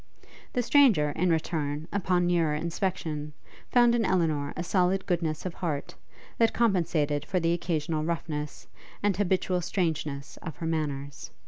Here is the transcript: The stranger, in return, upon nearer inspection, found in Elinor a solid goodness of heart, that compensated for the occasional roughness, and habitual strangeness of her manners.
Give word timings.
The 0.53 0.63
stranger, 0.63 1.11
in 1.11 1.29
return, 1.29 1.87
upon 1.93 2.25
nearer 2.25 2.55
inspection, 2.55 3.33
found 3.71 3.93
in 3.93 4.03
Elinor 4.03 4.51
a 4.57 4.63
solid 4.63 5.05
goodness 5.05 5.45
of 5.45 5.53
heart, 5.53 5.93
that 6.39 6.55
compensated 6.55 7.23
for 7.23 7.39
the 7.39 7.53
occasional 7.53 8.03
roughness, 8.03 8.65
and 9.03 9.15
habitual 9.15 9.61
strangeness 9.61 10.37
of 10.37 10.55
her 10.55 10.65
manners. 10.65 11.29